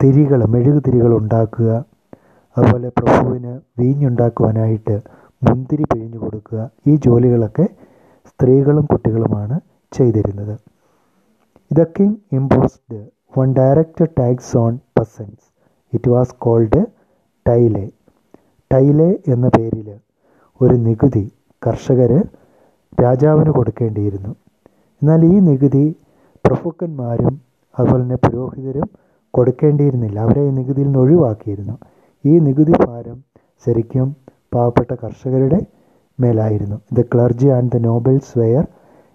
തിരികൾ 0.00 0.40
മെഴുകുതിരികൾ 0.54 1.12
ഉണ്ടാക്കുക 1.20 1.70
അതുപോലെ 2.56 2.88
പ്രഭുവിന് 2.98 3.52
വീഞ്ഞുണ്ടാക്കുവാനായിട്ട് 3.80 4.96
മുന്തിരി 5.42 5.84
പിഴിഞ്ഞു 5.92 6.18
കൊടുക്കുക 6.18 6.60
ഈ 6.86 6.94
ജോലികളൊക്കെ 6.96 7.66
സ്ത്രീകളും 8.40 8.86
കുട്ടികളുമാണ് 8.86 9.60
ചെയ്തിരുന്നത്. 9.92 10.56
The 11.72 11.82
king 11.82 12.16
imposed 12.32 12.98
one 13.38 13.52
direct 13.52 14.04
tax 14.18 14.56
on 14.56 14.78
peasants 14.98 15.44
it 15.92 16.10
was 16.10 16.34
called 16.38 16.86
taille 17.46 17.90
taille 18.74 19.18
എന്ന 19.26 19.48
പേരിൽ 19.48 19.88
ഒരു 20.60 20.74
നികുതി 20.74 21.32
കർഷകർ 21.66 22.12
രാജാവിന് 23.02 23.50
കൊടുക്കേണ്ടിയിരുന്നു. 23.50 24.32
എന്നാൽ 25.02 25.24
ഈ 25.24 25.40
നികുതി 25.40 25.96
പ്രഭുക്കന്മാരും 26.44 27.40
അതുപോലെ 27.78 28.02
തന്നെ 28.02 28.16
പുരോഹിതരും 28.16 28.88
കൊടുക്കേണ്ടിയിരുന്നില്ല. 29.30 30.18
അവരെ 30.18 30.42
ഈ 30.48 30.50
നികുതിയിൽ 30.50 30.86
നിന്ന് 30.86 30.98
ഒഴിവാക്കിയിരുന്നു. 30.98 31.76
ഈ 32.24 32.38
നികുതി 32.38 32.72
ഭാരം 32.86 33.24
ശരിക്കും 33.66 34.16
പാവപ്പെട്ട 34.54 34.92
കർഷകരുടെ 34.92 35.66
മേലായിരുന്നു. 36.18 36.76
The 36.98 37.02
clergy 37.14 37.48
and 37.56 37.70
the 37.74 37.80
nobles 37.88 38.32
were 38.38 38.64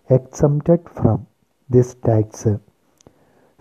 exempted 0.09 0.85
from 0.97 1.19
this 1.69 1.95
tax 2.07 2.53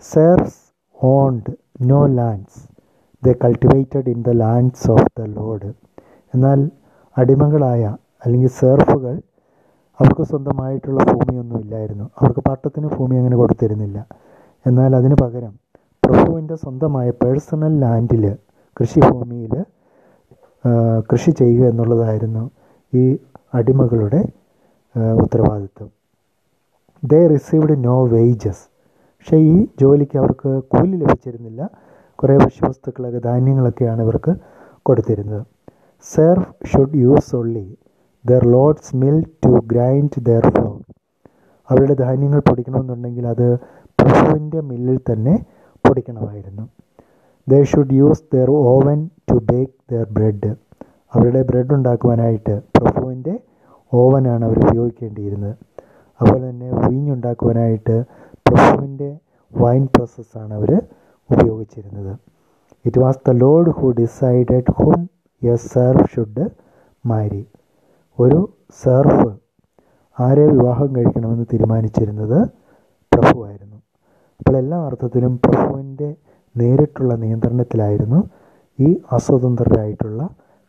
serfs 0.03 0.59
owned 0.99 1.51
no 1.91 2.01
lands 2.19 2.61
they 3.23 3.33
cultivated 3.43 4.09
in 4.09 4.21
the 4.21 4.33
lands 4.43 4.87
of 4.91 5.07
the 5.19 5.25
lord 5.37 5.69
എന്നാൽ 6.33 6.59
അടിമകളായ 7.17 7.83
അല്ലെങ്കിൽ 8.25 8.51
സെർഫുകൾ 8.61 9.15
അവർക്ക് 9.99 10.23
സ്വന്തമായിട്ടുള്ള 10.23 10.99
ഭൂമിയൊന്നും 11.11 11.57
ഇല്ലായിരുന്നു. 11.63 12.05
അവർക്ക് 12.19 12.41
പട്ടത്തിന് 12.49 12.87
ഭൂമി 12.87 13.15
അങ്ങനെ 13.15 13.35
കൊടുത്തിരുന്നില്ല. 13.35 13.99
എന്നാൽ 14.65 14.91
അതിന് 14.95 15.15
പകരം 15.21 15.53
പ്രഭുവിന്റെ 16.03 16.55
സ്വന്തമായ 16.55 17.09
പേഴ്സണൽ 17.21 17.73
ലാൻഡിൽ 17.79 18.23
കൃഷിഭൂമിയിൽ 18.77 19.53
കൃഷി 21.11 21.31
ചെയ്യുക 21.31 21.63
എന്നുള്ളതായിരുന്നു 21.69 22.43
ഈ 22.93 23.03
അടിമകളുടെ 23.53 24.21
ഉത്തരവാദിത്വം. 25.23 25.89
ദേ 27.03 27.19
റിസീവ്ഡ് 27.33 27.75
നോ 27.87 27.95
വേജസ് 28.13 28.63
പക്ഷേ 29.17 29.37
ഈ 29.51 29.55
ജോലിക്ക് 29.81 30.17
അവർക്ക് 30.21 30.51
കൂലി 30.73 30.95
ലഭിച്ചിരുന്നില്ല. 31.01 31.61
കുറേ 32.19 32.35
ഭക്ഷ്യവസ്തുക്കളൊക്കെ 32.43 33.19
ധാന്യങ്ങളൊക്കെയാണ് 33.27 34.01
ഇവർക്ക് 34.05 34.33
കൊടുത്തിരുന്നത്. 34.87 35.43
Serf 36.13 36.49
should 36.69 36.99
use 37.05 37.31
only 37.39 37.65
their 38.25 38.43
lord's 38.55 38.95
mill 39.01 39.17
to 39.45 39.53
grind 39.73 40.23
their 40.29 40.45
flour 40.55 40.71
അവരുടെ 41.69 41.95
ധാന്യങ്ങൾ 42.03 42.39
പൊടിക്കണമെന്നുണ്ടെങ്കിൽ 42.49 43.25
അത് 43.33 43.47
പ്രഭുവിന്റെ 43.99 44.59
മില്ലിൽ 44.69 44.97
തന്നെ 45.09 45.35
പൊടിക്കണമായിരുന്നു. 45.85 46.65
They 47.47 47.59
should 47.71 47.97
use 48.01 48.25
their 48.35 48.49
oven 48.73 48.99
to 49.31 49.37
bake 49.51 49.73
their 49.91 50.05
bread 50.17 50.51
അവരുടെ 51.13 51.41
ബ്രെഡ് 51.49 51.73
ഉണ്ടാക്കുവാനായിട്ട് 51.77 52.55
പ്രഭുവിന്റെ 53.21 53.35
ഓവനാണ് 53.93 54.43
അവർ 54.45 54.57
ഉപയോഗിക്കേണ്ടിയിരുന്നത്. 54.65 55.55
അതുപോലെ 56.19 56.49
തന്നെ 56.49 56.69
വീഞ്ഞുണ്ടാക്കുവാനായിട്ട് 56.71 57.95
പ്രഭുവിന്റെ 58.47 59.09
വൈൻ 59.53 59.83
പ്രോസസ്സാണ് 59.85 60.53
അവർ 60.53 60.71
ഉപയോഗിച്ചിരുന്നത്. 61.29 62.13
It 62.85 62.99
was 62.99 63.19
the 63.27 63.33
lord 63.43 63.69
who 63.69 63.87
decided 63.99 64.73
whom 64.77 65.09
a 65.41 65.55
serf 65.55 66.05
should 66.13 66.45
marry 67.05 67.43
ഒരു 68.19 68.39
സെർഫ് 68.83 69.29
ആരെ 70.17 70.45
വിവാഹം 70.45 70.95
കഴിക്കണമെന്ന് 70.95 71.45
തീരുമാനിച്ചിരുന്നത് 71.53 72.39
പ്രഭുവായിരുന്നു 73.11 73.77
അപ്പോൾ 74.39 74.57
എല്ലാ 74.57 74.77
അർത്ഥത്തിലും 74.87 75.39
പ്രഭുവിന്റെ 75.45 76.09
നേരിട്ടുള്ള 76.55 77.13
നിയന്ത്രണത്തിലായിരുന്നു 77.15 78.19
ഈ 78.79 78.89
അസ്വതന്ത്രരായിട്ടുള്ള 79.11 80.21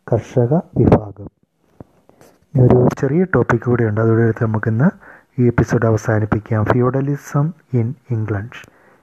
കർഷക 0.07 0.53
വിഭാഗം. 0.79 1.29
ഒരു 2.53 2.87
ചെറിയ 2.99 3.23
ടോപ്പിക് 3.23 3.61
കൂടിയുണ്ട്. 3.61 4.01
അതോടെ 4.01 4.21
എടുത്ത് 4.21 4.43
നമുക്കിന്ന് 4.43 4.87
ഈ 5.41 5.47
എപ്പിസോഡ് 5.47 5.85
അവസാനിപ്പിക്കാം. 5.85 6.65
ഫ്യൂഡലിസം 6.65 7.45
ഇൻ 7.73 7.87
ഇംഗ്ലണ്ട് 8.11 8.59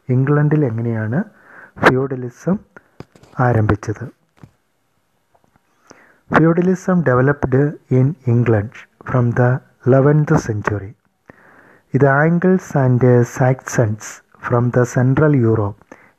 ഇംഗ്ലണ്ടിൽ 0.09 0.65
എങ്ങനെയാണ് 0.65 1.19
ഫ്യൂഡലിസം 1.85 2.57
ആരംഭിച്ചത്? 3.41 4.05
Feudalism 6.31 7.03
developed 7.03 7.63
in 7.91 8.15
England 8.27 8.79
from 9.11 9.31
the 9.31 9.43
eleventh 9.89 10.37
century 10.37 10.91
ഇത് 11.95 12.07
Angles 12.09 12.79
and 12.79 13.23
Saxons 13.23 14.11
from 14.47 14.73
the 14.77 14.83
central 14.83 15.37
Europe 15.37 15.79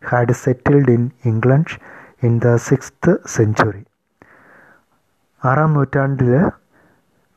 had 0.09 0.35
settled 0.43 0.91
in 0.91 1.11
England 1.25 1.75
in 2.23 2.33
the 2.45 2.55
sixth 2.55 3.13
century 3.27 3.83
ആറാം 5.45 5.73
നൂറ്റാണ്ടിൽ 5.73 6.33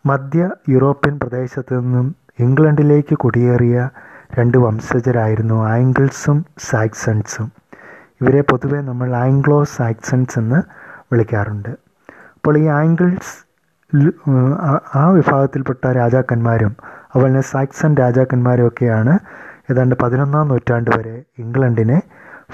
മധ്യ 0.05 0.51
യൂറോപ്യൻ 0.69 1.15
പ്രദേശത്തു 1.23 1.75
നിന്നും 1.75 2.07
ഇംഗ്ലണ്ടിലേക്ക് 2.45 3.15
കുടിയേറിയ 3.15 3.77
രണ്ട് 4.39 4.57
വംശജരായിരുന്നു 4.59 5.57
ആംഗിൾസും 5.75 6.39
സാക്സൺസും. 6.71 7.47
ഇവരെ 8.21 8.41
പൊതുവെ 8.41 8.81
നമ്മൾ 8.89 9.09
ആംഗ്ലോ 9.17 9.59
സാക്സൺസ് 9.77 10.37
എന്ന് 10.39 10.59
വിളിക്കാറുണ്ട്. 11.13 11.73
അപ്പോൾ 12.37 12.59
ഈ 12.59 12.67
ആംഗിൾസ് 12.81 13.33
ആ 15.01 15.05
വിഭാഗത്തിൽപ്പെട്ട 15.17 15.85
രാജാക്കന്മാരും 16.01 16.73
അതുപോലെ 17.15 17.41
സാക്സൺ 17.53 17.97
രാജാക്കന്മാരും 18.03 18.67
ഒക്കെയാണ് 18.69 19.15
ഏതാണ്ട് 19.71 19.95
പതിനൊന്നാം 20.03 20.49
നൂറ്റാണ്ട് 20.49 20.91
വരെ 20.97 21.17
ഇംഗ്ലണ്ടിനെ 21.39 21.99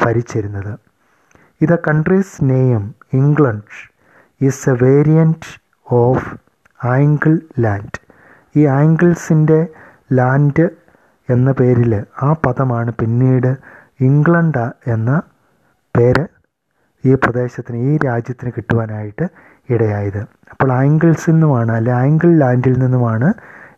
ഭരിച്ചിരുന്നത്. 0.02 0.72
ഇത് 1.60 1.74
country's 1.88 2.36
name 2.50 2.84
England 3.20 3.78
is 4.40 4.70
a 4.70 4.76
variant 4.82 5.50
of 5.86 6.28
Angle 6.84 7.38
land. 7.58 7.98
ഈ 8.56 8.66
ആംഗിൾസിന്റെ 8.66 9.66
ലാൻഡ് 10.12 10.70
എന്ന 11.30 11.52
പേരിൽ 11.52 12.04
ആ 12.22 12.32
പദമാണ് 12.32 12.92
പിന്നീട് 12.92 13.56
ഇംഗ്ലണ്ട് 14.00 14.72
എന്ന 14.86 15.22
പേര് 15.96 16.26
ഈ 17.04 17.14
പ്രദേശത്തിന് 17.14 17.76
ഈ 17.76 17.96
രാജ്യത്തിന് 17.96 18.50
കിട്ടുവാനായിട്ട് 18.56 19.28
ഇടയായത്. 19.70 20.22
അപ്പോൾ 20.50 20.72
ആംഗിൾസിൽ 20.72 21.32
നിന്നുമാണ് 21.32 21.72
അല്ലെ 21.72 21.92
ആംഗിൾ 21.92 22.38
ലാൻഡിൽ 22.38 22.78
നിന്നുമാണ് 22.78 23.34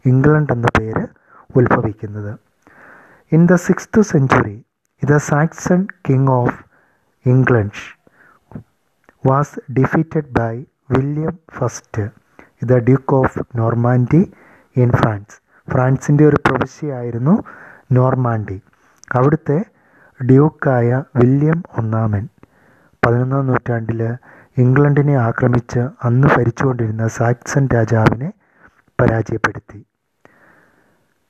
ഇംഗ്ലണ്ട് 0.06 0.52
എന്ന 0.52 0.66
പേര് 0.80 1.06
ഉത്ഭവിക്കുന്നത്. 1.56 2.38
In 3.32 3.46
the 3.46 3.54
sixth 3.54 4.00
century 4.00 4.64
the 5.10 5.16
Saxon 5.16 5.86
king 6.08 6.30
of 6.30 6.64
England 7.26 7.74
was 9.26 9.72
defeated 9.72 10.28
by 10.30 10.64
William 10.90 11.38
first 11.58 12.21
the 12.64 12.78
duke 12.78 13.14
of 13.14 13.38
Normandy 13.56 14.32
in 14.76 14.92
France. 14.92 15.42
ഫ്രാൻസിന്റെ 15.70 16.24
ഒരു 16.26 16.36
പ്രവിശ്യയായിരുന്നു 16.46 17.42
നോർമാൻഡി. 17.92 18.62
അവിടുത്തെ 19.12 19.64
ഡ്യൂക്കായ 20.24 21.02
വില്യം 21.16 21.62
ഒന്നാമൻ 21.78 22.28
പതിനൊന്നാം 23.06 23.46
നൂറ്റാണ്ടിൽ 23.46 24.16
ഇംഗ്ലണ്ടിനെ 24.58 25.16
ആക്രമിച്ച് 25.16 25.78
അന്ന് 25.78 26.28
ഭരിച്ചുകൊണ്ടിരുന്ന 26.36 27.08
സാക്സൺ 27.08 27.68
രാജാവിനെ 27.74 28.32
പരാജയപ്പെടുത്തി. 29.00 29.86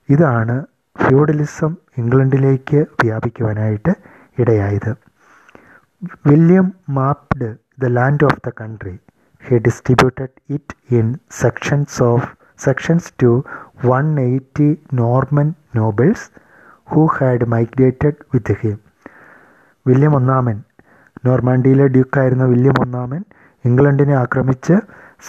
ഇതാണ് 0.09 0.65
ഫ്യൂഡലിസം 0.97 1.75
ഇംഗ്ലണ്ടിലേക്ക് 1.97 2.77
വ്യാപിക്കുവാനായിട്ട് 2.77 3.93
ഇടയായത്. 4.39 4.95
William 6.27 6.73
mapped 6.89 7.55
the 7.79 7.85
land 7.85 8.25
of 8.25 8.41
the 8.47 8.51
country. 8.61 8.99
He 9.47 9.57
distributed 9.57 10.53
it 10.53 10.95
in 10.95 11.15
sections 11.31 12.03
of 12.03 12.29
sections 12.57 13.13
to 13.23 13.43
one 13.85 14.15
Norman 14.15 14.75
Norman 14.93 15.53
nobles 15.75 16.43
had 16.95 17.45
migrated 17.47 18.13
with 18.33 18.55
him 18.61 18.79
William 19.87 20.15
ഒന്നാമൻ. 20.15 20.63
നോർമാൻഡിയിലെ 21.25 21.87
ഡ്യൂക്കായിരുന്ന 21.87 22.43
വില്യം 22.43 22.73
ഒന്നാമൻ 22.79 23.23
ഇംഗ്ലണ്ടിനെ 23.65 24.15
ആക്രമിച്ച് 24.15 24.73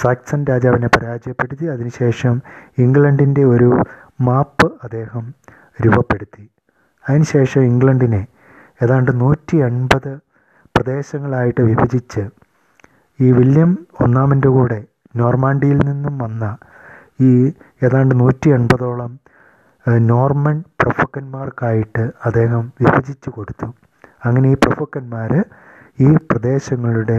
സാക്സൺ 0.01 0.45
രാജാവിനെ 0.45 0.87
പരാജയപ്പെടുത്തി. 0.87 1.65
അതിനുശേഷം 1.65 2.43
ഇംഗ്ലണ്ടിന്റെ 2.79 3.45
ഒരു 3.45 3.79
മാപ്പ് 4.21 4.73
അദ്ദേഹം 4.85 5.35
രൂപപ്പെടുത്തി. 5.87 6.51
അതിനുശേഷം 7.09 7.61
ഇംഗ്ലണ്ടിനെ 7.61 8.27
ഏതാണ്ട് 8.83 9.21
നൂറ്റി 9.21 9.57
എൺപത് 9.57 10.19
പ്രദേശങ്ങളായിട്ട് 10.77 11.61
വിഭജിച്ച് 11.61 12.44
ഈ 13.21 13.29
വില്യം 13.33 13.71
ഒന്നാമന്റെ 14.01 14.49
കൂടെ 14.49 14.79
നോർമാണ്ടിയിൽ 15.17 15.79
നിന്നും 15.89 16.15
വന്ന 16.19 16.45
ഈ 17.21 17.31
ഏതാണ്ട് 17.83 18.21
നൂറ്റി 18.21 18.49
എൺപതോളം 18.51 19.13
നോർമൻ 20.11 20.57
പ്രഭുക്കന്മാർക്കായിട്ട് 20.83 22.05
അദ്ദേഹം 22.25 22.73
വിഭജിച്ചു 22.81 23.31
കൊടുത്തു. 23.31 23.67
അങ്ങനെ 24.25 24.47
ഈ 24.49 24.57
പ്രഭുക്കന്മാർ 24.65 25.33
ഈ 25.99 26.11
പ്രദേശങ്ങളുടെ 26.31 27.19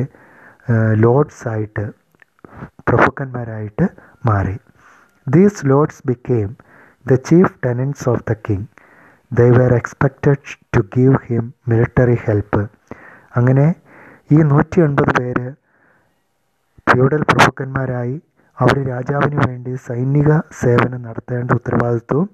ലോഡ്സായിട്ട് 1.04 1.86
പ്രഭുക്കന്മാരായിട്ട് 2.90 3.86
മാറി. 4.26 4.56
These 5.28 5.66
lords 5.66 6.04
became 6.08 6.50
the 7.06 7.16
chief 7.30 7.54
tenants 7.66 8.06
of 8.10 8.24
the 8.30 8.34
king 8.48 8.68
they 9.32 9.46
were 9.60 9.74
expected 9.74 10.56
to 10.76 10.82
give 10.96 11.18
him 11.28 11.46
military 11.70 12.18
help 12.26 12.62
അങ്ങനെ 13.36 13.68
ഈ 14.32 14.38
നൂറ്റി 14.52 14.80
എൺപത് 14.82 15.12
പേര് 15.20 15.48
ഫ്യൂഡൽ 16.88 17.22
പ്രഭുക്കന്മാരായി 17.22 18.16
അവർ 18.58 18.76
രാജാവിന് 18.88 19.38
വേണ്ടി 19.48 19.72
സൈനിക 19.88 20.30
സേവനം 20.62 21.02
നടത്തേണ്ട 21.02 21.52
ഉത്തരവാദിത്വവും 21.52 22.28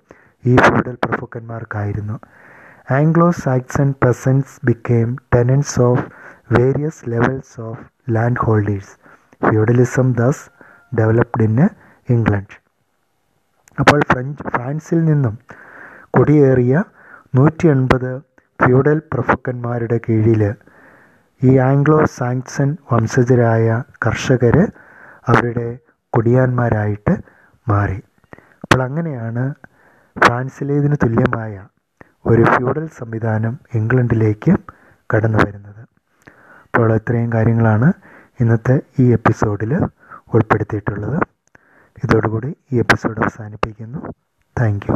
ഈ 0.46 0.56
feudal 0.58 0.96
പ്രഭുക്കന്മാർക്കായിരുന്നു. 1.06 2.16
Anglo 2.90 3.32
Saxon 3.44 3.90
peasants 4.04 4.60
became 4.66 5.10
tenants 5.36 5.82
of 5.82 6.06
various 6.52 7.04
levels 7.10 7.62
of 7.62 7.84
land 8.12 8.42
holders 8.42 8.94
feudalism 9.42 10.14
thus 10.14 10.44
developed 11.00 11.44
in 11.44 11.58
England 12.10 12.56
അപ്പോൾ 13.78 14.00
ഫ്രഞ്ച് 14.12 14.44
ഫ്രാൻസിൽ 14.50 15.00
നിന്നും 15.06 15.36
കുടിയേറിയ 16.12 16.74
നൂറ്റി 17.34 17.68
എൺപത് 17.68 18.12
ഫ്യൂഡൽ 18.60 18.98
പ്രഭുക്കന്മാരുടെ 19.14 19.98
കീഴിൽ 20.08 20.42
ഈ 21.42 21.58
ആംഗ്ലോ 21.68 22.06
സാങ്സൺ 22.18 22.70
വംശജരായ 22.92 23.68
കർഷകർ 24.06 24.56
അവരുടെ 25.32 25.68
കുടിയാന്മാരായിട്ട് 26.14 27.14
മാറി. 27.68 28.00
അപ്പോൾ 28.64 28.82
അങ്ങനെയാണ് 28.84 29.44
ഫ്രാൻസിലേതിന് 30.16 30.96
തുല്യമായ 31.04 31.54
ഒരു 32.26 32.44
ഫ്യൂഡൽ 32.44 32.88
സംവിധാനം 33.00 33.60
ഇംഗ്ലണ്ടിലേക്ക് 33.80 34.54
കടന്നു 35.10 35.38
വരുന്നത്. 35.38 35.82
അപ്പോൾ 36.66 36.96
ഇത്രയും 36.96 37.34
കാര്യങ്ങളാണ് 37.34 37.90
ഇന്നത്തെ 38.40 38.82
ഈ 39.00 39.06
എപ്പിസോഡിൽ 39.18 39.72
ഉൾപ്പെടുത്തിയിട്ടുള്ളത്. 40.34 41.18
ഇതോടുകൂടി 42.04 42.56
ഈ 42.74 42.80
എപ്പിസോഡ് 42.80 43.20
അവസാനിപ്പിക്കുന്നു. 43.24 44.00
താങ്ക് 44.56 44.88